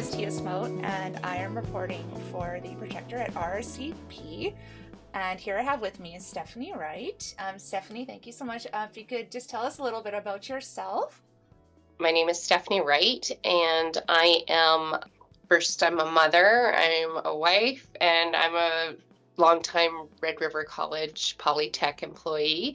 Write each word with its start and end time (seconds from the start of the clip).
Is 0.00 0.08
Tia 0.08 0.30
Smoat, 0.30 0.82
and 0.82 1.20
I 1.22 1.36
am 1.36 1.54
reporting 1.54 2.10
for 2.32 2.58
the 2.62 2.74
Projector 2.76 3.18
at 3.18 3.34
RCP. 3.34 4.54
And 5.12 5.38
here 5.38 5.58
I 5.58 5.62
have 5.62 5.82
with 5.82 6.00
me 6.00 6.16
is 6.16 6.24
Stephanie 6.24 6.72
Wright. 6.74 7.34
Um, 7.38 7.58
Stephanie, 7.58 8.06
thank 8.06 8.26
you 8.26 8.32
so 8.32 8.46
much. 8.46 8.66
Uh, 8.72 8.86
if 8.90 8.96
you 8.96 9.04
could 9.04 9.30
just 9.30 9.50
tell 9.50 9.60
us 9.60 9.76
a 9.76 9.82
little 9.82 10.00
bit 10.00 10.14
about 10.14 10.48
yourself. 10.48 11.20
My 11.98 12.12
name 12.12 12.30
is 12.30 12.42
Stephanie 12.42 12.80
Wright, 12.80 13.30
and 13.44 13.98
I 14.08 14.42
am 14.48 15.00
first, 15.50 15.82
I'm 15.82 16.00
a 16.00 16.10
mother, 16.10 16.74
I'm 16.74 17.20
a 17.26 17.36
wife, 17.36 17.86
and 18.00 18.34
I'm 18.34 18.54
a 18.54 18.94
longtime 19.36 20.08
Red 20.22 20.40
River 20.40 20.64
College 20.64 21.36
Polytech 21.36 22.02
employee 22.02 22.74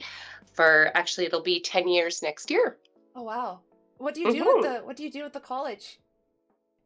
for 0.52 0.92
actually 0.94 1.26
it'll 1.26 1.42
be 1.42 1.58
10 1.58 1.88
years 1.88 2.22
next 2.22 2.52
year. 2.52 2.76
Oh 3.16 3.22
wow. 3.22 3.58
What 3.98 4.14
do 4.14 4.20
you 4.20 4.32
do 4.32 4.44
mm-hmm. 4.44 4.60
with 4.60 4.62
the 4.62 4.86
what 4.86 4.96
do 4.96 5.02
you 5.02 5.10
do 5.10 5.24
at 5.24 5.32
the 5.32 5.40
college? 5.40 5.98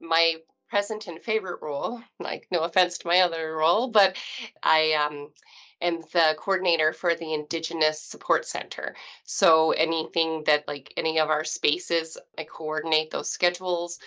My 0.00 0.36
present 0.68 1.08
and 1.08 1.22
favorite 1.22 1.60
role, 1.62 2.00
like 2.18 2.46
no 2.50 2.60
offense 2.60 2.98
to 2.98 3.08
my 3.08 3.20
other 3.20 3.56
role, 3.56 3.88
but 3.88 4.16
I 4.62 4.92
um 4.92 5.32
am 5.80 6.00
the 6.12 6.34
coordinator 6.38 6.92
for 6.92 7.14
the 7.14 7.34
Indigenous 7.34 8.00
Support 8.00 8.46
Center. 8.46 8.94
So 9.24 9.72
anything 9.72 10.44
that 10.44 10.68
like 10.68 10.92
any 10.96 11.18
of 11.18 11.28
our 11.28 11.44
spaces, 11.44 12.16
I 12.38 12.44
coordinate 12.44 13.10
those 13.10 13.30
schedules 13.30 13.98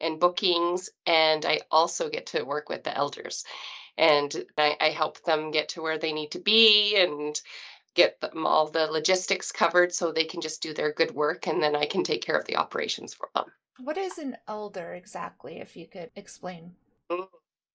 and 0.00 0.20
bookings, 0.20 0.90
and 1.06 1.44
I 1.44 1.60
also 1.70 2.08
get 2.08 2.26
to 2.26 2.42
work 2.44 2.68
with 2.68 2.84
the 2.84 2.96
elders. 2.96 3.44
And 3.98 4.44
I, 4.58 4.76
I 4.80 4.90
help 4.90 5.22
them 5.24 5.50
get 5.50 5.70
to 5.70 5.82
where 5.82 5.98
they 5.98 6.12
need 6.12 6.32
to 6.32 6.38
be 6.38 6.96
and 6.96 7.40
get 7.94 8.20
them 8.20 8.46
all 8.46 8.68
the 8.68 8.86
logistics 8.86 9.52
covered 9.52 9.94
so 9.94 10.12
they 10.12 10.24
can 10.24 10.40
just 10.42 10.62
do 10.62 10.74
their 10.74 10.92
good 10.92 11.12
work 11.12 11.46
and 11.46 11.62
then 11.62 11.74
I 11.74 11.86
can 11.86 12.04
take 12.04 12.22
care 12.22 12.36
of 12.38 12.44
the 12.44 12.56
operations 12.56 13.14
for 13.14 13.30
them. 13.34 13.46
What 13.78 13.98
is 13.98 14.18
an 14.18 14.36
elder 14.48 14.94
exactly, 14.94 15.58
if 15.58 15.76
you 15.76 15.86
could 15.86 16.10
explain? 16.16 16.74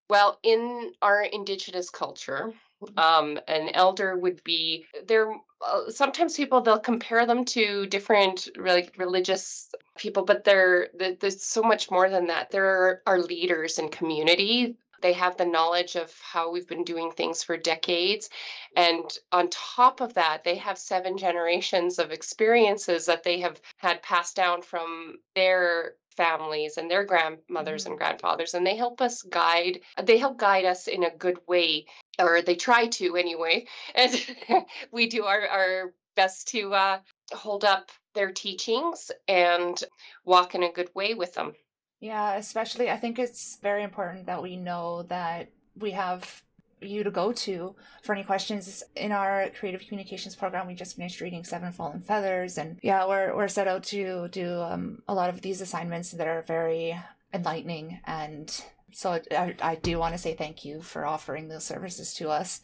Well, 0.09 0.39
in 0.43 0.91
our 1.01 1.23
indigenous 1.23 1.89
culture, 1.89 2.53
mm-hmm. 2.83 2.99
um, 2.99 3.39
an 3.47 3.69
elder 3.73 4.17
would 4.17 4.43
be 4.43 4.85
there. 5.07 5.33
Uh, 5.65 5.89
sometimes 5.89 6.35
people 6.35 6.59
they'll 6.59 6.79
compare 6.79 7.25
them 7.25 7.45
to 7.45 7.85
different 7.85 8.49
like 8.57 8.93
religious 8.97 9.69
people, 9.97 10.23
but 10.23 10.43
they're 10.43 10.89
there's 11.19 11.43
so 11.43 11.61
much 11.61 11.89
more 11.89 12.09
than 12.09 12.27
that. 12.27 12.51
There 12.51 13.01
are 13.05 13.19
leaders 13.21 13.79
in 13.79 13.89
community 13.89 14.75
they 15.01 15.13
have 15.13 15.37
the 15.37 15.45
knowledge 15.45 15.95
of 15.95 16.13
how 16.21 16.51
we've 16.51 16.67
been 16.67 16.83
doing 16.83 17.11
things 17.11 17.43
for 17.43 17.57
decades. 17.57 18.29
And 18.75 19.03
on 19.31 19.49
top 19.49 20.01
of 20.01 20.13
that, 20.15 20.43
they 20.43 20.55
have 20.55 20.77
seven 20.77 21.17
generations 21.17 21.99
of 21.99 22.11
experiences 22.11 23.05
that 23.05 23.23
they 23.23 23.39
have 23.41 23.59
had 23.77 24.03
passed 24.03 24.35
down 24.35 24.61
from 24.61 25.19
their 25.35 25.95
families 26.15 26.77
and 26.77 26.89
their 26.89 27.05
grandmothers 27.05 27.83
mm-hmm. 27.83 27.93
and 27.93 27.99
grandfathers 27.99 28.53
and 28.53 28.67
they 28.67 28.75
help 28.75 29.01
us 29.01 29.21
guide 29.23 29.79
they 30.03 30.17
help 30.17 30.37
guide 30.37 30.65
us 30.65 30.87
in 30.87 31.03
a 31.03 31.15
good 31.17 31.37
way 31.47 31.85
or 32.19 32.41
they 32.41 32.55
try 32.55 32.85
to 32.87 33.15
anyway 33.15 33.65
and 33.95 34.13
we 34.91 35.07
do 35.07 35.23
our, 35.23 35.47
our 35.47 35.93
best 36.15 36.49
to 36.49 36.73
uh, 36.73 36.99
hold 37.31 37.63
up 37.63 37.89
their 38.13 38.31
teachings 38.31 39.09
and 39.27 39.83
walk 40.25 40.53
in 40.53 40.63
a 40.63 40.71
good 40.71 40.89
way 40.93 41.13
with 41.13 41.33
them 41.33 41.53
yeah, 42.01 42.33
especially 42.33 42.89
I 42.89 42.97
think 42.97 43.19
it's 43.19 43.57
very 43.61 43.83
important 43.83 44.25
that 44.25 44.41
we 44.41 44.57
know 44.57 45.03
that 45.03 45.49
we 45.79 45.91
have 45.91 46.41
you 46.81 47.03
to 47.03 47.11
go 47.11 47.31
to 47.31 47.75
for 48.01 48.13
any 48.13 48.23
questions. 48.23 48.83
In 48.95 49.11
our 49.11 49.49
creative 49.57 49.81
communications 49.81 50.35
program 50.35 50.65
we 50.67 50.73
just 50.73 50.97
finished 50.97 51.21
reading 51.21 51.43
seven 51.43 51.71
fallen 51.71 52.01
feathers 52.01 52.57
and 52.57 52.79
yeah 52.81 53.07
we're, 53.07 53.35
we're 53.35 53.47
set 53.47 53.67
out 53.67 53.83
to 53.83 54.27
do 54.29 54.59
um, 54.61 55.03
a 55.07 55.13
lot 55.13 55.29
of 55.29 55.41
these 55.41 55.61
assignments 55.61 56.11
that 56.11 56.27
are 56.27 56.41
very 56.41 56.99
enlightening 57.33 57.99
and 58.05 58.63
so 58.93 59.21
I, 59.31 59.55
I 59.61 59.75
do 59.75 59.99
want 59.99 60.15
to 60.15 60.17
say 60.17 60.33
thank 60.33 60.65
you 60.65 60.81
for 60.81 61.05
offering 61.05 61.47
those 61.47 61.63
services 61.63 62.13
to 62.15 62.29
us. 62.29 62.61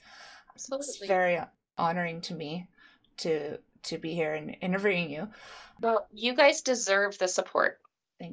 Absolutely. 0.56 0.88
it's 0.88 1.08
very 1.08 1.40
honoring 1.78 2.22
to 2.22 2.34
me 2.34 2.68
to 3.18 3.60
to 3.84 3.98
be 4.00 4.16
here 4.16 4.34
and 4.34 4.58
interviewing 4.62 5.12
you. 5.12 5.30
Well 5.80 6.08
you 6.12 6.34
guys 6.34 6.62
deserve 6.62 7.20
the 7.20 7.28
support 7.28 7.80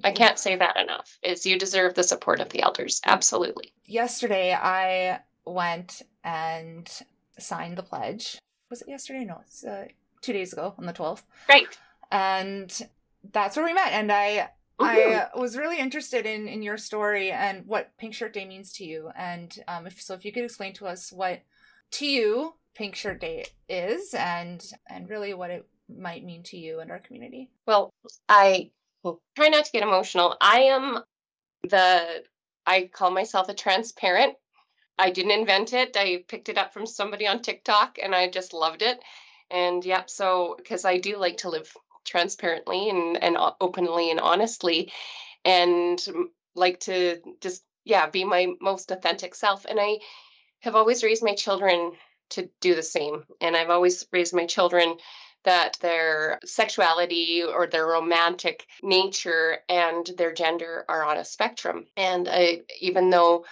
I 0.02 0.12
can't 0.12 0.38
say 0.38 0.56
that 0.56 0.76
enough. 0.76 1.18
Is 1.22 1.44
you 1.46 1.58
deserve 1.58 1.94
the 1.94 2.02
support 2.02 2.40
of 2.40 2.48
the 2.50 2.62
elders. 2.62 3.00
Absolutely. 3.04 3.72
Yesterday 3.84 4.54
I 4.54 5.20
went 5.44 6.02
and 6.22 6.90
signed 7.38 7.76
the 7.76 7.82
pledge. 7.82 8.38
Was 8.70 8.82
it 8.82 8.88
yesterday? 8.88 9.24
No, 9.24 9.40
it's 9.42 9.64
uh, 9.64 9.86
two 10.22 10.32
days 10.32 10.52
ago 10.52 10.74
on 10.78 10.86
the 10.86 10.92
12th. 10.92 11.22
Right. 11.48 11.66
And 12.10 12.88
that's 13.32 13.56
where 13.56 13.66
we 13.66 13.74
met. 13.74 13.92
And 13.92 14.10
I 14.10 14.50
I 14.78 15.28
was 15.36 15.56
really 15.56 15.78
interested 15.78 16.26
in 16.26 16.48
in 16.48 16.62
your 16.62 16.76
story 16.76 17.30
and 17.30 17.64
what 17.66 17.96
Pink 17.98 18.14
Shirt 18.14 18.32
Day 18.32 18.44
means 18.44 18.72
to 18.74 18.84
you. 18.84 19.10
And 19.16 19.56
um, 19.68 19.86
if 19.86 20.00
so, 20.00 20.14
if 20.14 20.24
you 20.24 20.32
could 20.32 20.44
explain 20.44 20.72
to 20.74 20.86
us 20.86 21.12
what 21.12 21.42
to 21.92 22.06
you 22.06 22.54
Pink 22.74 22.96
Shirt 22.96 23.20
Day 23.20 23.44
is, 23.68 24.14
and 24.14 24.64
and 24.88 25.08
really 25.08 25.34
what 25.34 25.50
it 25.50 25.66
might 25.88 26.24
mean 26.24 26.42
to 26.44 26.56
you 26.56 26.80
and 26.80 26.90
our 26.90 26.98
community. 26.98 27.50
Well, 27.66 27.92
I 28.28 28.70
try 29.36 29.48
not 29.48 29.64
to 29.66 29.72
get 29.72 29.82
emotional. 29.82 30.36
I 30.40 30.60
am 30.62 30.98
the, 31.68 32.24
I 32.66 32.90
call 32.92 33.10
myself 33.10 33.48
a 33.48 33.54
transparent. 33.54 34.34
I 34.98 35.10
didn't 35.10 35.32
invent 35.32 35.72
it. 35.72 35.96
I 35.96 36.24
picked 36.28 36.48
it 36.48 36.58
up 36.58 36.72
from 36.72 36.86
somebody 36.86 37.26
on 37.26 37.42
TikTok 37.42 37.98
and 38.02 38.14
I 38.14 38.28
just 38.28 38.52
loved 38.52 38.82
it. 38.82 38.98
And 39.50 39.84
yep, 39.84 40.08
so 40.08 40.54
because 40.56 40.84
I 40.84 40.98
do 40.98 41.16
like 41.16 41.38
to 41.38 41.50
live 41.50 41.72
transparently 42.04 42.90
and, 42.90 43.22
and 43.22 43.36
openly 43.60 44.10
and 44.10 44.20
honestly 44.20 44.92
and 45.44 46.02
like 46.54 46.80
to 46.80 47.20
just, 47.40 47.62
yeah, 47.84 48.08
be 48.08 48.24
my 48.24 48.48
most 48.60 48.90
authentic 48.90 49.34
self. 49.34 49.64
And 49.64 49.78
I 49.80 49.98
have 50.60 50.76
always 50.76 51.02
raised 51.02 51.22
my 51.22 51.34
children 51.34 51.92
to 52.30 52.48
do 52.60 52.74
the 52.74 52.82
same. 52.82 53.24
And 53.40 53.56
I've 53.56 53.70
always 53.70 54.06
raised 54.12 54.34
my 54.34 54.46
children 54.46 54.96
that 55.44 55.78
their 55.80 56.40
sexuality 56.44 57.42
or 57.42 57.66
their 57.66 57.86
romantic 57.86 58.66
nature 58.82 59.58
and 59.68 60.06
their 60.18 60.32
gender 60.32 60.84
are 60.88 61.04
on 61.04 61.18
a 61.18 61.24
spectrum. 61.24 61.86
And 61.96 62.28
I, 62.28 62.62
even 62.80 63.10
though 63.10 63.44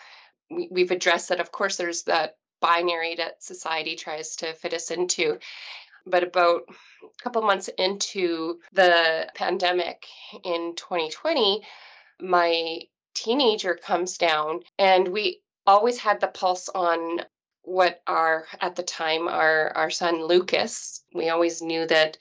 we've 0.70 0.90
addressed 0.90 1.28
that, 1.28 1.40
of 1.40 1.52
course, 1.52 1.76
there's 1.76 2.04
that 2.04 2.36
binary 2.60 3.16
that 3.16 3.42
society 3.42 3.96
tries 3.96 4.36
to 4.36 4.54
fit 4.54 4.74
us 4.74 4.90
into. 4.90 5.38
But 6.06 6.22
about 6.22 6.62
a 6.68 7.22
couple 7.22 7.42
months 7.42 7.68
into 7.78 8.58
the 8.72 9.28
pandemic 9.34 10.06
in 10.44 10.74
2020, 10.76 11.62
my 12.20 12.80
teenager 13.14 13.74
comes 13.74 14.16
down 14.18 14.60
and 14.78 15.08
we 15.08 15.40
always 15.66 15.98
had 15.98 16.20
the 16.20 16.26
pulse 16.26 16.68
on 16.68 17.20
what 17.62 18.02
our 18.06 18.46
at 18.60 18.76
the 18.76 18.82
time 18.82 19.28
our 19.28 19.70
our 19.76 19.90
son 19.90 20.26
Lucas. 20.26 21.04
We 21.14 21.30
always 21.30 21.62
knew 21.62 21.86
that 21.86 22.18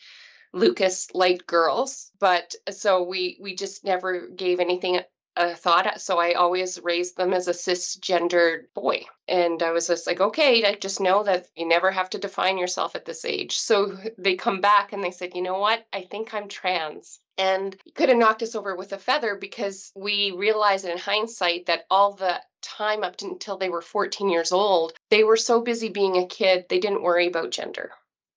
Lucas 0.54 1.08
liked 1.14 1.48
girls, 1.48 2.12
but 2.20 2.54
so 2.70 3.04
we 3.04 3.38
we 3.42 3.56
just 3.56 3.84
never 3.84 4.28
gave 4.28 4.60
anything 4.60 5.00
a 5.36 5.56
thought. 5.56 5.88
Uh, 5.88 5.98
so 5.98 6.20
I 6.20 6.34
always 6.34 6.80
raised 6.82 7.18
them 7.18 7.34
as 7.34 7.48
a 7.48 7.54
cisgendered 7.54 8.66
boy. 8.74 9.06
And 9.28 9.64
I 9.64 9.72
was 9.72 9.88
just 9.88 10.08
like, 10.08 10.20
okay, 10.20 10.66
I 10.66 10.76
just 10.76 11.00
know 11.00 11.24
that 11.24 11.48
you 11.56 11.68
never 11.68 11.92
have 11.92 12.10
to 12.12 12.18
define 12.18 12.58
yourself 12.58 12.96
at 12.96 13.06
this 13.06 13.24
age. 13.24 13.58
So 13.58 13.98
they 14.18 14.36
come 14.36 14.62
back 14.62 14.94
and 14.94 15.04
they 15.04 15.12
said, 15.12 15.32
you 15.36 15.42
know 15.42 15.60
what? 15.60 15.86
I 15.94 16.02
think 16.02 16.34
I'm 16.34 16.48
trans. 16.48 17.20
And 17.38 17.76
could 17.96 18.10
have 18.10 18.18
knocked 18.18 18.44
us 18.44 18.56
over 18.56 18.76
with 18.76 18.94
a 18.94 18.98
feather 18.98 19.36
because 19.36 19.92
we 19.96 20.32
realized 20.32 20.86
in 20.86 20.98
hindsight 20.98 21.68
that 21.68 21.86
all 21.90 22.14
the 22.14 22.40
time 22.62 23.04
up 23.04 23.16
until 23.22 23.58
they 23.58 23.70
were 23.70 23.82
14 23.82 24.30
years 24.30 24.52
old, 24.52 24.94
they 25.10 25.24
were 25.24 25.38
so 25.38 25.62
busy 25.62 25.90
being 25.90 26.18
a 26.18 26.28
kid, 26.28 26.66
they 26.70 26.80
didn't 26.80 27.04
worry 27.04 27.28
about 27.28 27.52
gender. 27.52 27.92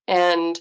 And 0.06 0.58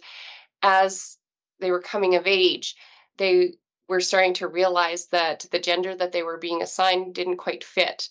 as 0.61 1.17
they 1.59 1.71
were 1.71 1.81
coming 1.81 2.15
of 2.15 2.27
age, 2.27 2.75
they 3.17 3.53
were 3.93 4.01
starting 4.01 4.33
to 4.33 4.47
realize 4.47 5.05
that 5.07 5.45
the 5.51 5.59
gender 5.59 5.95
that 5.95 6.11
they 6.11 6.23
were 6.23 6.37
being 6.37 6.63
assigned 6.63 7.13
didn't 7.13 7.37
quite 7.37 7.63
fit. 7.63 8.09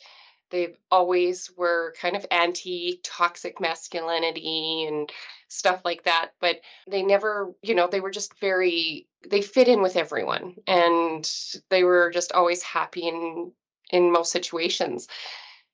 They 0.50 0.75
always 0.90 1.50
were 1.56 1.93
kind 2.00 2.14
of 2.14 2.25
anti 2.31 3.00
toxic 3.02 3.61
masculinity 3.61 4.87
and 4.87 5.11
stuff 5.49 5.82
like 5.84 6.05
that, 6.05 6.31
but 6.40 6.61
they 6.88 7.02
never, 7.02 7.52
you 7.62 7.75
know, 7.75 7.88
they 7.88 8.00
were 8.00 8.12
just 8.12 8.38
very, 8.38 9.08
they 9.29 9.43
fit 9.43 9.67
in 9.67 9.82
with 9.82 9.96
everyone 9.96 10.55
and 10.69 11.29
they 11.69 11.82
were 11.82 12.11
just 12.11 12.32
always 12.32 12.62
happy 12.62 13.08
in 13.08 13.52
in 13.90 14.12
most 14.12 14.31
situations. 14.31 15.08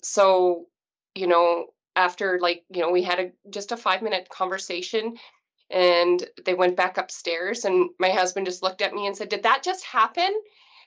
So, 0.02 0.69
you 1.14 1.26
know, 1.26 1.66
after 1.94 2.38
like, 2.40 2.64
you 2.70 2.81
know, 2.81 2.90
we 2.90 3.02
had 3.02 3.20
a 3.20 3.32
just 3.50 3.72
a 3.72 3.76
5 3.76 4.00
minute 4.00 4.28
conversation 4.31 5.16
and 5.70 6.26
they 6.44 6.55
went 6.55 6.76
back 6.76 6.99
upstairs 6.99 7.65
and 7.65 7.91
my 7.99 8.11
husband 8.11 8.47
just 8.47 8.62
looked 8.62 8.82
at 8.82 8.94
me 8.94 9.06
and 9.06 9.17
said, 9.17 9.29
"Did 9.29 9.43
that 9.43 9.62
just 9.62 9.85
happen?" 9.85 10.32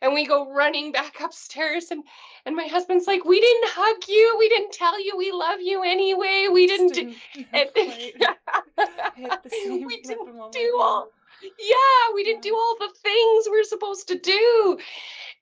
And 0.02 0.14
we 0.14 0.26
go 0.26 0.52
running 0.52 0.92
back 0.92 1.20
upstairs 1.22 1.92
and 1.92 2.04
and 2.46 2.56
my 2.56 2.66
husband's 2.66 3.08
like, 3.08 3.26
"We 3.26 3.40
didn't 3.40 3.70
hug 3.70 4.04
you. 4.08 4.36
We 4.40 4.50
didn't 4.50 4.74
tell 4.74 5.04
you 5.04 5.18
we 5.18 5.32
love 5.32 5.62
you 5.62 5.84
anyway. 5.84 6.48
We 6.52 6.68
didn't, 6.68 6.94
didn't 6.94 7.18
and, 7.54 7.70
we 9.86 10.02
didn't 10.02 10.52
do 10.52 10.78
all 10.80 11.10
yeah, 11.42 12.14
we 12.14 12.24
didn't 12.24 12.44
do 12.44 12.56
all 12.56 12.76
the 12.80 12.94
things 13.02 13.48
we're 13.50 13.64
supposed 13.64 14.08
to 14.10 14.18
do." 14.18 14.80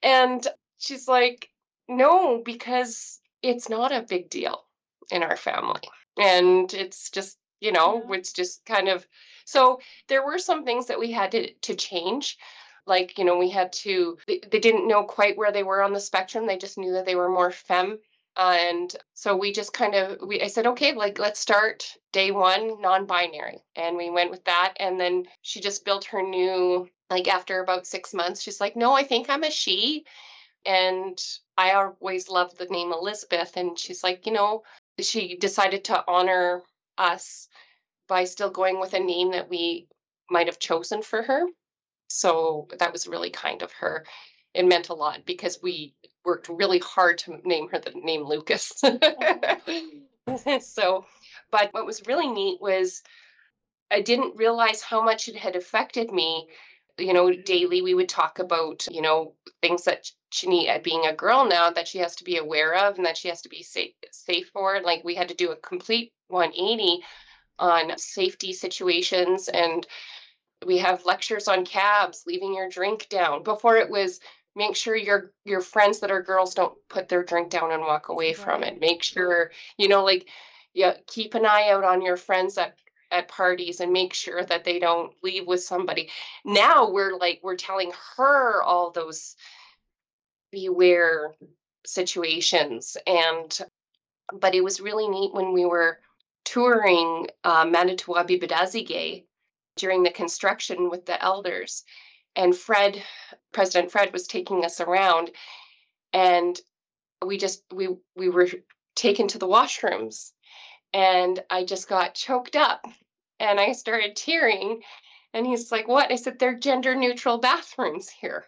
And 0.02 0.46
she's 0.78 1.08
like, 1.08 1.50
no, 1.88 2.42
because 2.44 3.20
it's 3.42 3.70
not 3.70 3.92
a 3.92 4.02
big 4.02 4.30
deal 4.30 4.64
in 5.12 5.24
our 5.24 5.36
family. 5.36 5.82
And 6.18 6.74
it's 6.74 7.10
just, 7.10 7.38
you 7.60 7.72
know, 7.72 8.04
Yeah. 8.08 8.18
it's 8.18 8.34
just 8.34 8.66
kind 8.66 8.90
of 8.90 9.08
so 9.50 9.80
there 10.08 10.24
were 10.24 10.38
some 10.38 10.64
things 10.64 10.86
that 10.88 11.00
we 11.00 11.12
had 11.12 11.32
to, 11.32 11.52
to 11.52 11.76
change. 11.76 12.38
Like, 12.86 13.18
you 13.18 13.26
know, 13.26 13.38
we 13.38 13.50
had 13.50 13.74
to, 13.84 14.18
they, 14.28 14.42
they 14.52 14.60
didn't 14.60 14.88
know 14.88 15.04
quite 15.04 15.38
where 15.38 15.52
they 15.52 15.64
were 15.64 15.82
on 15.82 15.94
the 15.94 16.00
spectrum. 16.00 16.46
They 16.46 16.58
just 16.58 16.78
knew 16.78 16.94
that 16.94 17.06
they 17.06 17.16
were 17.16 17.30
more 17.30 17.52
femme. 17.52 18.00
And 18.38 18.96
so 19.16 19.36
we 19.36 19.52
just 19.52 19.74
kind 19.74 19.96
of, 19.96 20.20
we, 20.26 20.42
I 20.42 20.48
said, 20.48 20.68
okay, 20.68 20.94
like, 20.94 21.18
let's 21.20 21.40
start 21.40 21.84
day 22.14 22.32
one 22.32 22.80
non 22.80 23.06
binary. 23.06 23.64
And 23.76 23.98
we 23.98 24.10
went 24.10 24.32
with 24.32 24.44
that. 24.46 24.76
And 24.80 25.00
then 25.00 25.26
she 25.42 25.62
just 25.62 25.84
built 25.84 26.06
her 26.06 26.22
new, 26.22 26.88
like, 27.10 27.28
after 27.28 27.60
about 27.60 27.88
six 27.88 28.14
months, 28.14 28.42
she's 28.42 28.62
like, 28.62 28.76
no, 28.76 28.94
I 28.94 29.04
think 29.04 29.30
I'm 29.30 29.44
a 29.44 29.52
she. 29.52 30.06
And 30.66 31.20
I 31.58 31.72
always 31.72 32.30
loved 32.30 32.58
the 32.58 32.66
name 32.66 32.94
Elizabeth. 32.94 33.58
And 33.58 33.78
she's 33.78 34.04
like, 34.04 34.26
you 34.26 34.32
know, 34.32 34.64
she 35.00 35.38
decided 35.38 35.86
to 35.86 36.04
honor 36.08 36.62
us 36.98 37.48
by 38.10 38.26
still 38.26 38.50
going 38.50 38.82
with 38.82 38.94
a 38.94 39.00
name 39.00 39.32
that 39.32 39.50
we 39.50 39.88
might 40.30 40.48
have 40.48 40.60
chosen 40.60 41.02
for 41.02 41.22
her. 41.22 41.46
So 42.10 42.68
that 42.80 42.92
was 42.92 43.08
really 43.08 43.30
kind 43.30 43.62
of 43.62 43.72
her. 43.74 44.06
It 44.54 44.66
meant 44.66 44.90
a 44.90 44.96
lot 44.96 45.26
because 45.26 45.60
we 45.62 45.94
worked 46.26 46.50
really 46.50 46.80
hard 46.80 47.20
to 47.20 47.40
name 47.46 47.70
her 47.70 47.80
the 47.80 47.92
name 47.92 48.24
Lucas. 48.24 48.74
so, 50.62 51.06
but 51.52 51.74
what 51.74 51.86
was 51.86 52.08
really 52.08 52.28
neat 52.28 52.60
was 52.60 53.02
I 53.92 54.02
didn't 54.02 54.38
realize 54.38 54.82
how 54.82 55.02
much 55.04 55.30
it 55.30 55.36
had 55.36 55.56
affected 55.56 56.12
me. 56.12 56.48
You 56.98 57.14
know, 57.14 57.32
daily 57.32 57.82
we 57.82 57.94
would 57.94 58.10
talk 58.10 58.40
about, 58.40 58.86
you 58.92 59.02
know, 59.02 59.36
things 59.62 59.84
that 59.86 60.12
she 60.32 60.48
need 60.48 60.70
uh, 60.70 60.80
being 60.80 61.06
a 61.06 61.14
girl 61.14 61.46
now 61.46 61.70
that 61.70 61.88
she 61.88 62.00
has 62.00 62.16
to 62.18 62.24
be 62.24 62.38
aware 62.38 62.76
of 62.76 62.98
and 62.98 63.06
that 63.06 63.18
she 63.18 63.30
has 63.30 63.42
to 63.44 63.50
be 63.50 63.64
safe 63.64 63.94
safe 64.12 64.50
for. 64.52 64.82
Like 64.82 65.04
we 65.04 65.16
had 65.16 65.30
to 65.30 65.36
do 65.36 65.52
a 65.52 65.56
complete 65.56 66.12
180 66.28 67.04
on 67.60 67.98
safety 67.98 68.54
situations 68.54 69.48
and 69.48 69.86
we 70.66 70.78
have 70.80 71.06
lectures 71.06 71.48
on 71.48 71.66
cabs, 71.66 72.24
leaving 72.28 72.54
your 72.54 72.70
drink 72.70 73.08
down. 73.10 73.44
Before 73.44 73.78
it 73.78 73.90
was 73.90 74.20
make 74.56 74.76
sure 74.76 74.96
your 74.96 75.32
your 75.46 75.62
friends 75.62 76.00
that 76.00 76.12
are 76.12 76.22
girls 76.22 76.54
don't 76.54 76.78
put 76.90 77.08
their 77.08 77.24
drink 77.24 77.50
down 77.50 77.72
and 77.72 77.82
walk 77.82 78.10
away 78.10 78.34
from 78.34 78.64
it. 78.64 78.80
Make 78.80 79.04
sure, 79.04 79.52
you 79.78 79.88
know, 79.88 80.04
like 80.04 80.28
yeah, 80.74 80.96
keep 81.08 81.34
an 81.34 81.46
eye 81.46 81.70
out 81.70 81.84
on 81.84 82.02
your 82.02 82.18
friends 82.18 82.58
at 82.58 82.76
at 83.12 83.28
parties 83.28 83.80
and 83.80 83.92
make 83.92 84.14
sure 84.14 84.44
that 84.44 84.64
they 84.64 84.78
don't 84.80 85.14
leave 85.24 85.48
with 85.48 85.64
somebody. 85.64 86.10
Now 86.46 86.92
we're 86.92 87.18
like 87.18 87.40
we're 87.42 87.56
telling 87.56 87.92
her 88.18 88.62
all 88.62 88.92
those 88.92 89.36
beware 90.52 91.34
situations 91.86 92.98
and 93.08 93.58
but 94.34 94.54
it 94.54 94.64
was 94.64 94.80
really 94.80 95.08
neat 95.08 95.34
when 95.34 95.54
we 95.54 95.66
were 95.66 96.00
touring 96.46 97.28
uh, 97.44 97.66
Manitou 97.66 98.14
a 98.14 98.24
bi 98.24 98.38
Bii 98.38 98.48
daziigae 98.48 99.26
during 99.76 100.04
the 100.04 100.12
construction 100.12 100.90
with 100.90 101.06
the 101.06 101.22
elders. 101.22 101.84
And 102.36 102.56
Fred 102.56 103.02
President 103.52 103.92
Fred 103.92 104.14
was 104.14 104.28
taking 104.28 104.66
us 104.66 104.80
around 104.80 105.32
and 106.14 106.60
we 107.26 107.38
just 107.38 107.64
we 107.74 107.90
we 108.16 108.30
were 108.30 108.48
taken 108.96 109.28
to 109.30 109.38
the 109.38 109.48
washrooms. 109.48 110.32
And 110.94 111.44
I 111.50 111.66
just 111.66 111.88
got 111.88 112.16
choked 112.16 112.56
up 112.56 112.86
and 113.40 113.60
I 113.60 113.74
started 113.74 114.16
tearing. 114.16 114.82
And 115.34 115.46
he's 115.46 115.72
like 115.72 115.88
what? 115.88 116.12
I 116.12 116.16
said 116.16 116.40
they're 116.40 116.58
gender 116.58 116.96
neutral 116.96 117.38
bathrooms 117.38 118.10
here. 118.10 118.46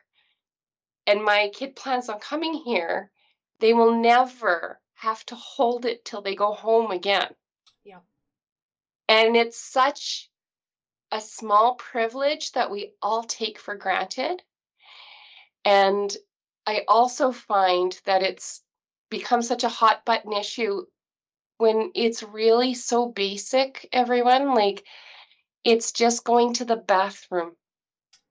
And 1.07 1.23
my 1.23 1.51
kid 1.53 1.75
plans 1.75 2.09
on 2.09 2.19
coming 2.19 2.53
here. 2.53 3.11
They 3.59 3.73
will 3.75 4.01
never 4.01 4.79
have 4.95 5.23
to 5.27 5.35
hold 5.35 5.85
it 5.85 6.03
till 6.03 6.21
they 6.21 6.35
go 6.35 6.51
home 6.51 6.89
again 6.89 7.27
Yeah. 7.83 7.99
and 9.07 9.35
it's 9.35 9.59
such 9.59 10.29
a 11.11 11.19
small 11.19 11.75
privilege 11.75 12.51
that 12.53 12.71
we 12.71 12.93
all 13.01 13.23
take 13.23 13.59
for 13.59 13.75
granted 13.75 14.41
and 15.65 16.15
I 16.65 16.83
also 16.87 17.31
find 17.31 17.99
that 18.05 18.23
it's 18.23 18.61
become 19.09 19.41
such 19.41 19.63
a 19.63 19.69
hot 19.69 20.05
button 20.05 20.33
issue 20.33 20.85
when 21.57 21.91
it's 21.93 22.23
really 22.23 22.73
so 22.73 23.07
basic, 23.07 23.87
everyone. 23.91 24.55
Like, 24.55 24.83
it's 25.63 25.91
just 25.91 26.23
going 26.23 26.53
to 26.53 26.65
the 26.65 26.75
bathroom. 26.75 27.51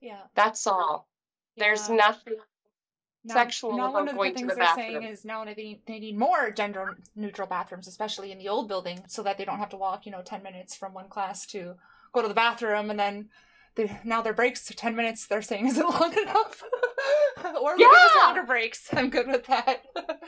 Yeah. 0.00 0.22
That's 0.34 0.66
all. 0.66 1.08
There's 1.56 1.88
nothing. 1.88 2.36
Now- 3.22 3.34
sexual 3.34 3.76
now 3.76 3.92
one 3.92 4.08
of 4.08 4.14
the 4.16 4.22
things 4.32 4.48
the 4.48 4.54
they're 4.54 4.74
saying 4.74 5.02
is 5.02 5.24
now 5.26 5.44
they 5.44 5.54
need, 5.54 5.80
they 5.86 5.98
need 5.98 6.16
more 6.16 6.50
gender 6.50 6.96
neutral 7.14 7.46
bathrooms, 7.46 7.86
especially 7.86 8.32
in 8.32 8.38
the 8.38 8.48
old 8.48 8.66
building, 8.68 9.02
so 9.08 9.22
that 9.22 9.36
they 9.36 9.44
don't 9.44 9.58
have 9.58 9.68
to 9.70 9.76
walk, 9.76 10.06
you 10.06 10.12
know, 10.12 10.22
ten 10.22 10.42
minutes 10.42 10.74
from 10.74 10.94
one 10.94 11.08
class 11.08 11.44
to 11.46 11.74
go 12.12 12.22
to 12.22 12.28
the 12.28 12.34
bathroom, 12.34 12.88
and 12.90 12.98
then 12.98 13.28
they, 13.74 14.00
now 14.04 14.22
their 14.22 14.32
breaks 14.32 14.70
are 14.70 14.74
ten 14.74 14.96
minutes. 14.96 15.26
They're 15.26 15.42
saying 15.42 15.66
is 15.66 15.76
it 15.78 15.84
long 16.00 16.12
enough, 16.16 16.62
or 17.60 17.74
Yeah. 17.78 17.88
longer 18.24 18.42
breaks. 18.42 18.88
I'm 18.94 19.10
good 19.10 19.26
with 19.28 19.44
that. 19.46 19.82
but, 19.94 20.20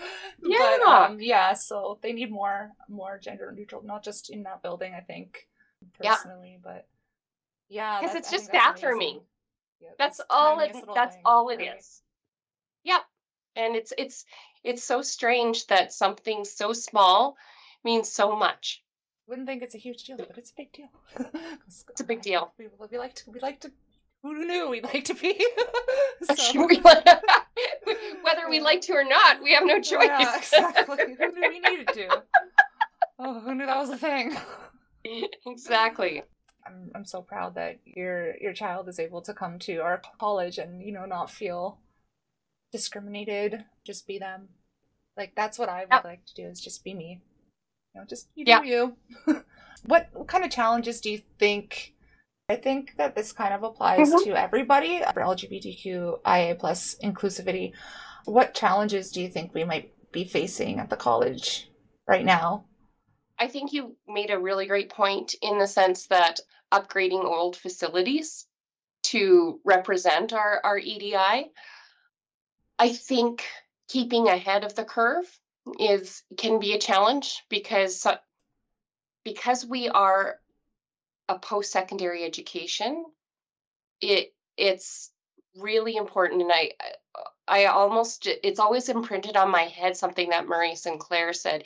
Yeah. 0.43 0.79
um, 0.87 1.19
yeah. 1.19 1.55
So 1.55 1.99
they 2.03 2.13
need 2.13 2.31
more 2.31 2.73
more 2.89 3.19
gender 3.19 3.51
neutral, 3.53 3.83
not 3.83 4.05
just 4.05 4.29
in 4.29 4.43
that 4.43 4.63
building. 4.63 4.93
I 4.95 5.01
think 5.01 5.49
Yeah. 6.03 6.17
personally, 6.17 6.59
but 6.63 6.87
yeah, 7.69 8.01
Because 8.01 8.17
it's 8.17 8.29
I 8.29 8.33
just 8.33 8.53
that's 8.53 8.81
bathrooming. 8.83 9.23
Yeah, 9.81 9.89
That's 9.99 10.19
this 10.19 10.27
all 10.29 10.61
it 10.61 10.77
that's 10.95 11.15
thing, 11.15 11.23
all 11.25 11.49
it 11.49 11.61
is. 11.63 12.03
Yep. 12.85 13.03
And 13.57 13.77
it's 13.77 13.93
it's 13.99 14.25
it's 14.65 14.85
so 14.85 15.03
strange 15.03 15.67
that 15.67 15.93
something 15.93 16.45
so 16.45 16.73
small 16.73 17.37
means 17.85 18.11
so 18.11 18.37
much. 18.37 18.83
wouldn't 19.27 19.47
think 19.47 19.63
it's 19.63 19.75
a 19.75 19.79
huge 19.79 20.05
deal, 20.05 20.17
but 20.17 20.39
it's 20.39 20.51
a 20.51 20.55
big 20.57 20.73
deal. 20.73 20.89
It's 21.91 22.01
a 22.01 22.05
big 22.05 22.23
deal. 22.23 22.53
We, 22.59 22.69
we 22.91 22.99
like 22.99 23.15
to. 23.17 23.31
We 23.31 23.41
like 23.41 23.61
to. 23.61 23.73
Who 24.23 24.45
knew 24.47 24.69
we'd 24.71 24.85
like 24.85 25.05
to 25.07 25.15
be? 25.15 25.35
so, 26.35 26.69
Whether 28.23 28.49
we 28.49 28.61
like 28.61 28.81
to 28.83 28.93
or 28.93 29.05
not, 29.05 29.43
we 29.43 29.53
have 29.55 29.65
no 29.67 29.81
choice. 29.81 30.07
Yeah, 30.07 30.37
exactly. 30.37 31.17
who 31.19 31.33
knew 31.33 31.49
we 31.49 31.61
needed 31.61 31.89
to? 31.89 32.23
Oh, 33.19 33.41
who 33.41 33.55
knew 33.55 33.67
that 33.67 33.79
was 33.79 33.91
a 33.91 33.97
thing? 33.97 34.37
exactly. 35.47 36.23
I'm 36.67 36.91
I'm 36.95 37.05
so 37.05 37.23
proud 37.23 37.57
that 37.57 37.81
your 37.85 38.37
your 38.39 38.53
child 38.53 38.89
is 38.89 38.99
able 38.99 39.23
to 39.23 39.35
come 39.35 39.59
to 39.61 39.79
our 39.79 40.01
college 40.21 40.59
and 40.59 40.83
you 40.83 40.93
know 40.93 41.07
not 41.07 41.31
feel 41.31 41.79
discriminated. 42.73 43.65
Just 43.85 44.07
be 44.07 44.19
them. 44.19 44.49
Like 45.17 45.35
that's 45.37 45.59
what 45.59 45.69
I 45.69 45.81
would 45.83 45.93
Yep. 45.93 46.05
like 46.05 46.27
to 46.27 46.35
do 46.35 46.49
is 46.49 46.61
just 46.61 46.83
be 46.83 46.95
me. 46.95 47.21
You 47.95 48.01
know, 48.01 48.07
just 48.07 48.29
you 48.35 48.45
do 48.45 48.65
you. 48.65 48.97
what 49.87 50.09
what 50.13 50.27
kind 50.27 50.45
of 50.45 50.51
challenges 50.51 51.01
do 51.01 51.11
you 51.11 51.23
think? 51.39 51.95
I 52.49 52.57
think 52.57 52.97
that 52.97 53.15
this 53.15 53.33
kind 53.33 53.55
of 53.55 53.63
applies 53.63 54.13
Mhm. 54.13 54.25
to 54.25 54.31
everybody 54.41 55.01
for 55.15 55.21
LGBTQIA 55.23 56.59
plus 56.59 56.97
inclusivity. 57.03 57.73
What 58.25 58.55
challenges 58.55 59.11
do 59.13 59.21
you 59.21 59.29
think 59.29 59.55
we 59.55 59.65
might 59.65 59.93
be 60.13 60.25
facing 60.25 60.79
at 60.79 60.91
the 60.91 60.97
college 60.97 61.71
right 62.07 62.25
now? 62.25 62.65
I 63.39 63.49
think 63.49 63.73
you 63.73 63.97
made 64.07 64.31
a 64.31 64.39
really 64.39 64.67
great 64.67 64.91
point 64.91 65.35
in 65.43 65.59
the 65.59 65.67
sense 65.67 66.07
that 66.09 66.41
upgrading 66.73 67.25
old 67.25 67.57
facilities 67.57 68.47
to 69.05 69.61
represent 69.65 70.33
our, 70.33 70.61
our 70.65 70.79
EDI. 70.79 71.51
I 72.83 72.89
think 72.89 73.45
keeping 73.87 74.27
ahead 74.27 74.65
of 74.65 74.75
the 74.75 74.85
curve 74.85 75.39
is 75.79 76.25
can 76.37 76.59
be 76.59 76.73
a 76.73 76.81
challenge 76.81 77.45
because 77.49 78.05
because 79.23 79.65
we 79.65 79.89
are 79.89 80.41
a 81.29 81.39
post-secondary 81.39 82.25
education 82.25 83.05
it 84.01 84.35
it's 84.57 85.13
really 85.57 85.95
important 85.95 86.43
and 86.43 86.51
I 86.53 86.73
I 87.47 87.67
almost 87.67 88.27
it's 88.27 88.59
always 88.59 88.89
imprinted 88.89 89.37
on 89.37 89.49
my 89.49 89.63
head 89.63 89.97
something 89.97 90.31
that 90.31 90.49
Murray 90.49 90.75
Sinclair 90.75 91.33
said 91.35 91.63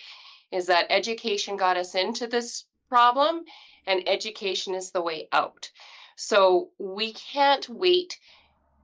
is 0.53 0.67
that 0.67 0.89
education 0.91 1.57
got 1.57 1.79
us 1.79 1.95
into 1.95 2.27
this 2.27 2.67
problem 2.91 3.45
and 3.87 4.07
education 4.07 4.75
is 4.75 4.91
the 4.91 5.01
way 5.01 5.29
out. 5.33 5.71
So 6.17 6.73
we 6.79 7.15
can't 7.15 7.67
wait 7.71 8.19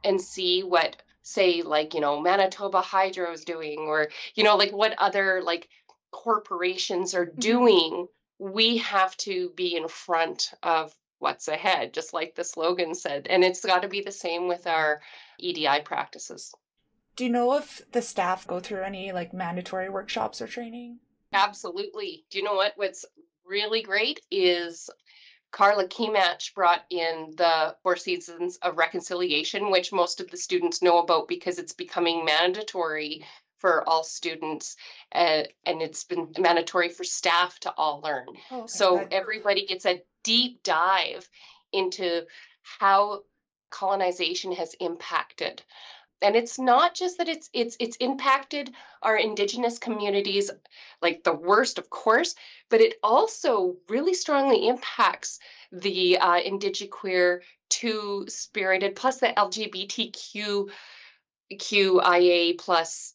and 0.02 0.18
see 0.18 0.62
what 0.62 0.96
say 1.22 1.62
like, 1.62 1.94
you 1.94 2.00
know, 2.00 2.20
Manitoba 2.20 2.80
Hydro 2.80 3.32
is 3.32 3.44
doing 3.44 3.80
or 3.80 4.08
you 4.34 4.44
know 4.44 4.56
like 4.56 4.72
what 4.72 4.94
other 4.98 5.42
like 5.42 5.68
corporations 6.10 7.14
are 7.14 7.26
mm-hmm. 7.26 7.40
doing. 7.40 8.06
We 8.38 8.78
have 8.78 9.16
to 9.18 9.50
be 9.56 9.76
in 9.76 9.88
front 9.88 10.52
of 10.62 10.94
what's 11.18 11.46
ahead 11.46 11.94
just 11.94 12.12
like 12.12 12.34
the 12.34 12.42
slogan 12.42 12.96
said 12.96 13.28
and 13.30 13.44
it's 13.44 13.64
got 13.64 13.82
to 13.82 13.88
be 13.88 14.00
the 14.02 14.10
same 14.10 14.48
with 14.48 14.66
our 14.66 15.00
EDI 15.38 15.80
practices. 15.84 16.52
Do 17.14 17.24
you 17.24 17.30
know 17.30 17.54
if 17.54 17.82
the 17.92 18.02
staff 18.02 18.46
go 18.46 18.58
through 18.58 18.82
any 18.82 19.12
like 19.12 19.32
mandatory 19.32 19.88
workshops 19.88 20.42
or 20.42 20.46
training? 20.46 20.98
Absolutely. 21.32 22.24
Do 22.30 22.38
you 22.38 22.44
know 22.44 22.54
what? 22.54 22.72
What's 22.76 23.04
really 23.44 23.82
great 23.82 24.20
is 24.30 24.88
Carla 25.52 25.86
Kematch 25.86 26.54
brought 26.54 26.84
in 26.90 27.34
the 27.36 27.76
Four 27.82 27.96
Seasons 27.96 28.56
of 28.62 28.78
Reconciliation, 28.78 29.70
which 29.70 29.92
most 29.92 30.20
of 30.20 30.30
the 30.30 30.36
students 30.36 30.82
know 30.82 30.98
about 30.98 31.28
because 31.28 31.58
it's 31.58 31.74
becoming 31.74 32.24
mandatory 32.24 33.24
for 33.58 33.88
all 33.88 34.02
students, 34.02 34.76
uh, 35.14 35.44
and 35.64 35.82
it's 35.82 36.02
been 36.04 36.32
mandatory 36.38 36.88
for 36.88 37.04
staff 37.04 37.60
to 37.60 37.72
all 37.76 38.00
learn. 38.00 38.26
Oh, 38.50 38.60
okay, 38.60 38.66
So 38.66 39.06
everybody 39.12 39.66
gets 39.66 39.86
a 39.86 40.02
deep 40.24 40.62
dive 40.64 41.28
into 41.72 42.22
how 42.62 43.22
colonization 43.70 44.52
has 44.52 44.74
impacted. 44.80 45.62
And 46.22 46.36
it's 46.36 46.58
not 46.58 46.94
just 46.94 47.18
that 47.18 47.28
it's 47.28 47.50
it's 47.52 47.76
it's 47.80 47.96
impacted 47.96 48.72
our 49.02 49.16
indigenous 49.16 49.78
communities 49.78 50.50
like 51.00 51.24
the 51.24 51.34
worst, 51.34 51.78
of 51.78 51.90
course, 51.90 52.34
but 52.68 52.80
it 52.80 52.94
also 53.02 53.76
really 53.88 54.14
strongly 54.14 54.68
impacts 54.68 55.38
the 55.72 56.18
uh, 56.18 56.40
indigiqueer 56.40 57.40
two 57.68 58.26
spirited 58.28 58.96
plus 58.96 59.18
the 59.18 59.28
LGBTQ 59.28 60.70
QIA 61.52 62.58
plus 62.58 63.14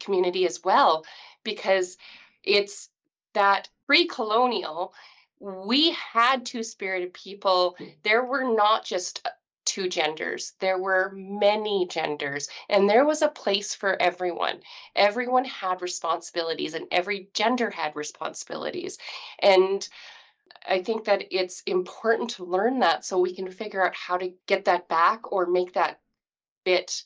community 0.00 0.46
as 0.46 0.62
well, 0.64 1.04
because 1.44 1.96
it's 2.42 2.88
that 3.34 3.68
pre-colonial 3.86 4.92
we 5.40 5.90
had 5.92 6.44
two 6.44 6.62
spirited 6.62 7.14
people. 7.14 7.76
There 8.02 8.22
were 8.22 8.54
not 8.54 8.84
just 8.84 9.26
two 9.64 9.88
genders. 9.88 10.54
There 10.58 10.78
were 10.78 11.10
many 11.14 11.86
genders 11.86 12.48
and 12.68 12.88
there 12.88 13.04
was 13.04 13.22
a 13.22 13.28
place 13.28 13.74
for 13.74 14.00
everyone. 14.00 14.60
Everyone 14.96 15.44
had 15.44 15.82
responsibilities 15.82 16.74
and 16.74 16.86
every 16.90 17.28
gender 17.34 17.70
had 17.70 17.96
responsibilities. 17.96 18.98
And 19.38 19.86
i 20.68 20.82
think 20.82 21.04
that 21.06 21.24
it's 21.30 21.62
important 21.62 22.30
to 22.30 22.44
learn 22.44 22.80
that 22.80 23.04
so 23.04 23.18
we 23.18 23.34
can 23.34 23.50
figure 23.50 23.84
out 23.84 23.94
how 23.94 24.18
to 24.18 24.34
get 24.46 24.66
that 24.66 24.88
back 24.88 25.32
or 25.32 25.46
make 25.46 25.72
that 25.72 26.00
fit 26.64 27.04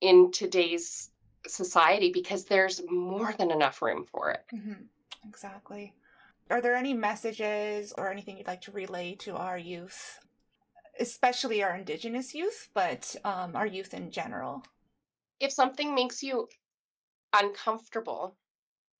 in 0.00 0.30
today's 0.30 1.10
society 1.46 2.12
because 2.12 2.44
there's 2.44 2.80
more 2.88 3.32
than 3.38 3.50
enough 3.50 3.82
room 3.82 4.04
for 4.04 4.30
it. 4.30 4.44
Mhm, 4.52 4.86
Exactly. 5.26 5.94
Are 6.50 6.60
there 6.60 6.74
any 6.74 6.92
messages 6.92 7.92
or 7.96 8.10
anything 8.10 8.36
you'd 8.36 8.46
like 8.46 8.62
to 8.62 8.72
relay 8.72 9.14
to 9.20 9.36
our 9.36 9.56
youth, 9.56 10.18
especially 11.00 11.62
our 11.62 11.76
Indigenous 11.76 12.34
youth, 12.34 12.68
but 12.74 13.16
um, 13.24 13.56
our 13.56 13.66
youth 13.66 13.94
in 13.94 14.10
general? 14.10 14.64
if 15.42 15.50
something 15.50 15.92
makes 15.92 16.22
you 16.22 16.48
uncomfortable 17.32 18.36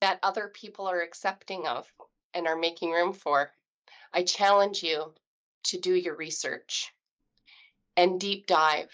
that 0.01 0.19
other 0.25 0.49
people 0.49 0.89
are 0.89 1.01
accepting 1.01 1.69
of 1.69 1.87
and 2.35 2.49
are 2.49 2.57
making 2.57 2.91
room 2.91 3.13
for, 3.13 3.53
I 4.13 4.25
challenge 4.25 4.83
you 4.83 5.15
to 5.65 5.79
do 5.79 5.95
your 5.95 6.17
research 6.17 6.93
and 7.97 8.19
deep 8.19 8.49
dive 8.49 8.91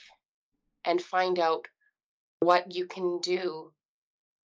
and 0.85 1.01
find 1.01 1.39
out 1.39 1.67
what 2.41 2.75
you 2.75 2.87
can 2.87 3.19
do 3.21 3.73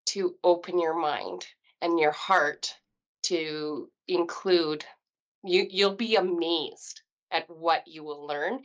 to 0.06 0.36
open 0.42 0.80
your 0.80 0.98
mind 0.98 1.46
and 1.82 2.00
your 2.00 2.12
heart 2.12 2.74
to 3.24 3.90
include 4.08 4.86
you 5.44 5.68
you'll 5.70 5.96
be 5.96 6.16
amazed 6.16 7.02
at 7.34 7.50
what 7.50 7.88
you 7.88 8.04
will 8.04 8.26
learn 8.26 8.64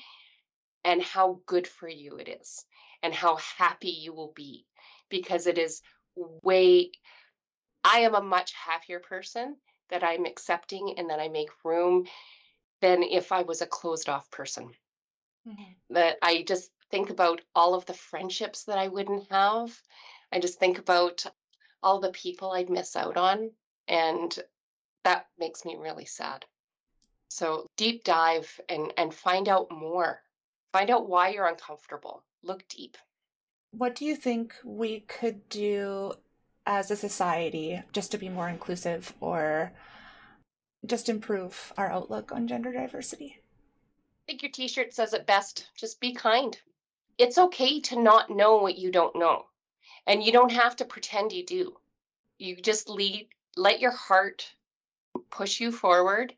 and 0.85 1.03
how 1.03 1.41
good 1.47 1.67
for 1.67 1.89
you 1.89 2.17
it 2.19 2.29
is 2.29 2.65
and 3.03 3.13
how 3.13 3.37
happy 3.37 3.91
you 3.91 4.13
will 4.13 4.33
be 4.33 4.67
because 5.09 5.47
it 5.47 5.59
is 5.59 5.83
way 6.17 6.93
I 7.83 8.01
am 8.01 8.15
a 8.15 8.21
much 8.21 8.53
happier 8.53 9.01
person 9.01 9.57
that 9.89 10.05
I'm 10.05 10.27
accepting 10.27 10.95
and 10.99 11.11
that 11.11 11.21
I 11.21 11.29
make 11.29 11.65
room 11.65 12.07
than 12.81 13.03
if 13.03 13.33
I 13.33 13.43
was 13.43 13.63
a 13.63 13.67
closed 13.67 14.09
off 14.09 14.31
person. 14.31 14.77
Mhm. 15.47 15.77
That 15.91 16.19
I 16.23 16.43
just 16.43 16.71
think 16.91 17.11
about 17.11 17.41
all 17.55 17.75
of 17.75 17.87
the 17.87 17.95
friendships 17.95 18.65
that 18.65 18.79
I 18.79 18.89
wouldn't 18.89 19.31
have. 19.31 19.83
I 20.31 20.41
just 20.41 20.59
think 20.59 20.79
about 20.79 21.25
all 21.83 22.01
the 22.01 22.13
people 22.13 22.53
I'd 22.53 22.71
miss 22.71 22.97
out 22.97 23.17
on 23.17 23.51
and 23.87 24.39
that 25.05 25.27
makes 25.39 25.65
me 25.65 25.77
really 25.77 26.05
sad. 26.05 26.45
So 27.29 27.67
deep 27.77 28.05
dive 28.05 28.61
and 28.69 28.93
and 28.97 29.13
find 29.13 29.49
out 29.49 29.71
more. 29.71 30.23
Find 30.73 30.91
out 30.91 31.09
why 31.09 31.31
you're 31.31 31.47
uncomfortable. 31.47 32.25
Look 32.43 32.67
deep. 32.69 32.97
What 33.71 33.95
do 33.95 34.05
you 34.05 34.17
think 34.17 34.55
we 34.65 35.01
could 35.01 35.49
do 35.49 36.15
as 36.67 36.91
a 36.91 36.97
society 36.97 37.83
just 37.93 38.11
to 38.13 38.19
be 38.19 38.29
more 38.29 38.49
inclusive 38.49 39.13
or 39.21 39.73
just 40.87 41.09
improve 41.09 41.73
our 41.77 41.91
outlook 41.91 42.33
on 42.33 42.49
gender 42.49 42.73
diversity? 42.73 43.37
I 43.41 44.33
think 44.33 44.43
your 44.43 44.53
t-shirt 44.53 44.95
says 44.95 45.13
it 45.15 45.27
best. 45.27 45.69
Just 45.77 46.01
be 46.01 46.13
kind. 46.13 46.59
It's 47.19 47.39
okay 47.39 47.81
to 47.81 48.01
not 48.01 48.31
know 48.31 48.57
what 48.59 48.79
you 48.79 48.91
don't 48.91 49.17
know. 49.17 49.47
And 50.07 50.23
you 50.23 50.33
don't 50.33 50.53
have 50.53 50.77
to 50.77 50.85
pretend 50.85 51.33
you 51.33 51.45
do. 51.45 51.77
You 52.39 52.57
just 52.57 52.89
lead 52.89 53.29
let 53.57 53.81
your 53.81 53.91
heart 53.91 54.55
push 55.31 55.61
you 55.61 55.73
forward 55.73 56.33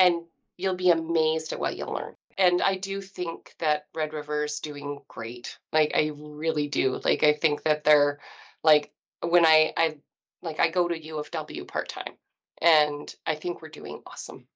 and 0.00 0.24
you'll 0.58 0.76
be 0.76 0.90
amazed 0.90 1.52
at 1.52 1.60
what 1.60 1.76
you'll 1.76 1.94
learn. 1.94 2.16
And 2.38 2.62
I 2.62 2.76
do 2.76 3.02
think 3.02 3.54
that 3.60 3.86
Red 3.94 4.12
River 4.14 4.44
is 4.44 4.60
doing 4.60 5.02
great. 5.08 5.58
Like 5.72 5.92
I 5.94 6.12
really 6.16 6.68
do. 6.68 7.00
Like 7.04 7.22
I 7.24 7.34
think 7.34 7.64
that 7.64 7.84
they're 7.84 8.20
like 8.64 8.92
when 9.22 9.46
I 9.46 9.72
I 9.76 9.98
like 10.42 10.60
I 10.60 10.70
go 10.70 10.88
to 10.88 11.04
U 11.06 11.18
of 11.18 11.30
W 11.32 11.64
part-time 11.66 12.14
and 12.62 13.14
I 13.26 13.34
think 13.36 13.62
we're 13.62 13.68
doing 13.68 14.02
awesome. 14.06 14.46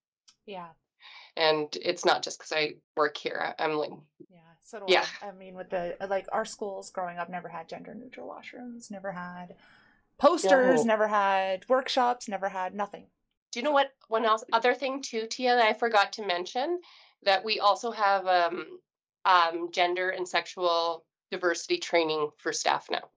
Yeah, 0.47 0.69
And 1.37 1.75
it's 1.83 2.05
not 2.05 2.23
just 2.23 2.39
because 2.39 2.53
I 2.53 2.75
work 2.97 3.17
here. 3.17 3.55
I'm 3.59 3.75
like 3.75 3.93
yeah. 4.31 4.39
So 4.63 4.81
do 4.81 4.87
Yeah. 4.89 5.07
I. 5.23 5.29
I 5.29 5.33
mean, 5.33 5.55
with 5.55 5.71
the 5.71 5.97
like 6.09 6.27
our 6.33 6.45
schools 6.45 6.91
growing 6.91 7.19
up 7.19 7.29
never 7.31 7.49
had 7.49 7.69
gender 7.69 7.95
neutral 7.95 8.29
washrooms, 8.29 8.91
never 8.91 9.13
had 9.13 9.57
posters, 10.19 10.85
No. 10.85 10.93
never 10.93 11.09
had 11.09 11.69
workshops, 11.69 12.29
never 12.29 12.49
had 12.51 12.75
nothing. 12.75 13.07
Do 13.55 13.61
you 13.61 13.65
know 13.65 13.71
what 13.71 13.95
one 14.09 14.25
else 14.25 14.43
other 14.53 14.75
thing 14.75 15.01
too, 15.01 15.29
Tia, 15.31 15.55
that 15.55 15.65
I 15.65 15.75
forgot 15.75 16.15
to 16.15 16.27
mention? 16.27 16.81
That 17.23 17.45
we 17.45 17.61
also 17.61 17.93
have 17.93 18.27
um, 18.27 18.81
um, 19.25 19.71
gender 19.71 20.11
and 20.11 20.29
sexual 20.29 21.05
diversity 21.31 21.79
training 21.79 22.31
for 22.39 22.53
staff 22.53 22.89
now. 22.91 23.09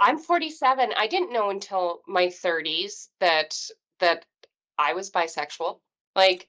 I'm 0.00 0.18
47. 0.18 0.92
I 0.96 1.06
didn't 1.06 1.32
know 1.32 1.50
until 1.50 2.02
my 2.08 2.26
30s 2.26 3.06
that 3.20 3.56
that 4.00 4.24
I 4.76 4.94
was 4.94 5.12
bisexual. 5.12 5.78
Like 6.16 6.48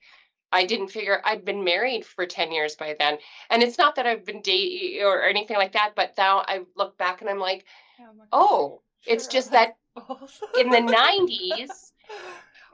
I 0.50 0.64
didn't 0.64 0.88
figure 0.88 1.22
I'd 1.24 1.44
been 1.44 1.62
married 1.62 2.04
for 2.04 2.26
10 2.26 2.50
years 2.50 2.74
by 2.74 2.96
then. 2.98 3.18
And 3.48 3.62
it's 3.62 3.78
not 3.78 3.94
that 3.94 4.08
I've 4.08 4.24
been 4.24 4.42
dating 4.42 5.04
or 5.04 5.22
anything 5.22 5.56
like 5.56 5.74
that, 5.74 5.92
but 5.94 6.14
now 6.18 6.42
I 6.48 6.62
look 6.76 6.98
back 6.98 7.20
and 7.20 7.30
I'm 7.30 7.38
like, 7.38 7.64
I'm 8.00 8.22
oh, 8.32 8.82
it's 9.06 9.28
just 9.28 9.52
that 9.52 9.76
in 10.58 10.70
the 10.70 10.78
90s, 10.78 11.92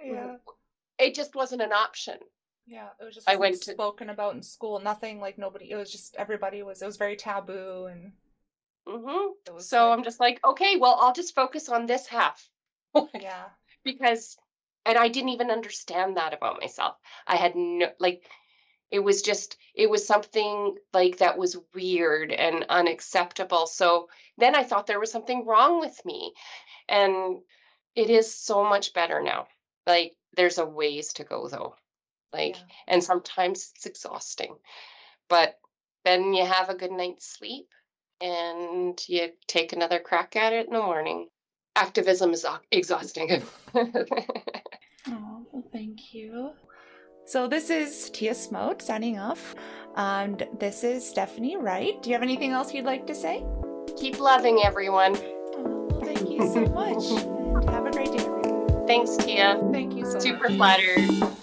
yeah. 0.05 0.37
it 0.99 1.15
just 1.15 1.35
wasn't 1.35 1.63
an 1.63 1.73
option. 1.73 2.17
Yeah, 2.67 2.89
it 3.01 3.05
was 3.05 3.15
just 3.15 3.29
I 3.29 3.37
went 3.37 3.63
to- 3.63 3.73
spoken 3.73 4.11
about 4.11 4.35
in 4.35 4.43
school. 4.43 4.81
Nothing 4.81 5.21
like 5.21 5.39
nobody. 5.39 5.71
It 5.71 5.77
was 5.77 5.91
just 5.93 6.17
everybody 6.17 6.63
was. 6.63 6.83
It 6.83 6.87
was 6.87 6.97
very 6.97 7.17
taboo, 7.17 7.87
and 7.87 8.13
hmm. 8.89 9.59
So 9.59 9.89
like- 9.89 9.99
I'm 9.99 10.05
just 10.05 10.21
like, 10.21 10.41
okay, 10.45 10.77
well, 10.77 10.99
I'll 11.01 11.13
just 11.13 11.35
focus 11.35 11.69
on 11.69 11.87
this 11.87 12.07
half 12.07 12.49
yeah, 13.15 13.45
because, 13.85 14.37
and 14.85 14.97
I 14.99 15.09
didn't 15.09 15.31
even 15.31 15.51
understand 15.51 16.17
that 16.17 16.35
about 16.35 16.61
myself. 16.61 16.97
I 17.27 17.37
had 17.37 17.55
no, 17.55 17.87
like, 18.01 18.23
it 18.91 19.01
was 19.01 19.23
just, 19.23 19.57
it 19.75 19.91
was 19.91 20.07
something 20.07 20.77
like 20.93 21.19
that 21.19 21.37
was 21.39 21.59
weird 21.75 22.33
and 22.33 22.65
unacceptable. 22.69 23.67
So 23.67 24.09
then 24.39 24.55
I 24.55 24.63
thought 24.63 24.87
there 24.87 25.01
was 25.01 25.11
something 25.11 25.45
wrong 25.45 25.81
with 25.81 26.01
me. 26.05 26.33
And 26.89 27.39
it 27.97 28.11
is 28.11 28.33
so 28.33 28.63
much 28.65 28.93
better 28.95 29.21
now. 29.23 29.49
Like, 29.87 30.13
there's 30.37 30.59
a 30.59 30.67
ways 30.67 31.13
to 31.15 31.25
go 31.25 31.49
though. 31.49 31.77
Like, 32.33 32.57
yeah. 32.57 32.63
and 32.89 33.05
sometimes 33.05 33.73
it's 33.75 33.87
exhausting. 33.87 34.57
But 35.29 35.59
then 36.05 36.35
you 36.35 36.45
have 36.45 36.69
a 36.69 36.75
good 36.75 36.93
night's 36.93 37.27
sleep 37.27 37.69
and 38.21 39.01
you 39.09 39.31
take 39.47 39.73
another 39.73 39.99
crack 39.99 40.37
at 40.37 40.53
it 40.53 40.67
in 40.67 40.73
the 40.73 40.81
morning. 40.81 41.29
Activism 41.75 42.33
is 42.33 42.47
exhausting. 42.71 43.43
Oh, 45.09 45.47
well, 45.53 45.65
thank 45.73 46.13
you. 46.13 46.51
So 47.27 47.47
this 47.47 47.71
is 47.71 48.11
Tia 48.11 48.35
Smoat 48.35 48.83
signing 48.83 49.19
off, 49.19 49.55
and 49.97 50.47
this 50.59 50.83
is 50.83 51.09
Stephanie 51.09 51.57
Wright. 51.57 52.03
Do 52.03 52.11
you 52.11 52.15
have 52.15 52.23
anything 52.23 52.51
else 52.51 52.75
you'd 52.75 52.85
like 52.85 53.07
to 53.07 53.15
say? 53.15 53.45
Keep 53.97 54.19
loving 54.19 54.63
everyone. 54.65 55.17
Oh, 55.17 56.01
thank 56.03 56.29
you 56.29 56.41
so 56.49 56.63
much, 56.67 57.05
and 57.05 57.71
have 57.71 57.87
a 57.87 57.91
great 57.93 58.13
day. 58.13 58.16
Thanks, 58.87 59.17
Tia. 59.17 59.61
Thank 59.73 59.95
you 59.95 60.05
so 60.05 60.19
Super 60.19 60.49
much. 60.49 60.81
flattered. 60.81 61.36